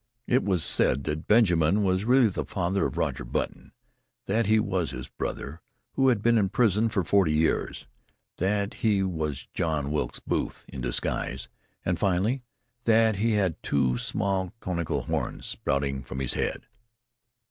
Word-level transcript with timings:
It 0.25 0.43
was 0.43 0.63
said 0.63 1.03
that 1.03 1.27
Benjamin 1.27 1.83
was 1.83 2.05
really 2.05 2.27
the 2.29 2.43
father 2.43 2.87
of 2.87 2.97
Roger 2.97 3.23
Button, 3.23 3.71
that 4.25 4.47
he 4.47 4.59
was 4.59 4.89
his 4.89 5.07
brother 5.07 5.61
who 5.93 6.07
had 6.07 6.23
been 6.23 6.39
in 6.39 6.49
prison 6.49 6.89
for 6.89 7.03
forty 7.03 7.33
years, 7.33 7.85
that 8.37 8.73
he 8.81 9.03
was 9.03 9.47
John 9.53 9.91
Wilkes 9.91 10.19
Booth 10.19 10.65
in 10.67 10.81
disguise 10.81 11.49
and, 11.85 11.99
finally, 11.99 12.41
that 12.85 13.17
he 13.17 13.33
had 13.33 13.61
two 13.61 13.95
small 13.99 14.53
conical 14.59 15.03
horns 15.03 15.45
sprouting 15.45 16.01
from 16.01 16.17
his 16.19 16.33
head. 16.33 16.65